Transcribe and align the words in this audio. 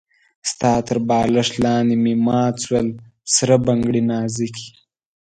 ستا 0.51 0.73
تر 0.87 0.97
بالښت 1.07 1.53
لاندې 1.65 1.95
مي 2.03 2.13
مات 2.25 2.55
سول 2.65 2.87
سره 3.35 3.55
بنګړي 3.65 4.01
نازکي 4.11 4.67